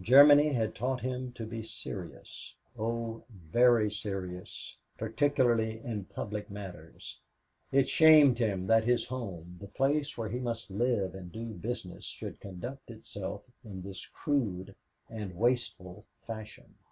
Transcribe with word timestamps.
Germany 0.00 0.52
had 0.52 0.76
taught 0.76 1.00
him 1.00 1.32
to 1.32 1.44
be 1.44 1.64
serious 1.64 2.54
oh, 2.78 3.24
very 3.28 3.90
serious, 3.90 4.76
particularly 4.98 5.80
in 5.80 6.04
public 6.04 6.48
matters. 6.48 7.18
It 7.72 7.88
shamed 7.88 8.38
him 8.38 8.68
that 8.68 8.84
his 8.84 9.04
home, 9.06 9.56
the 9.58 9.66
place 9.66 10.16
where 10.16 10.28
he 10.28 10.38
must 10.38 10.70
live 10.70 11.16
and 11.16 11.32
do 11.32 11.46
business, 11.54 12.04
should 12.04 12.38
conduct 12.38 12.88
itself 12.88 13.42
in 13.64 13.82
this 13.82 14.06
crude 14.06 14.76
and 15.10 15.34
wasteful 15.34 16.04
fashion. 16.22 16.76